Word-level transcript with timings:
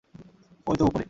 ঐ 0.67 0.73
তো 0.75 0.83
উপরে। 0.85 0.99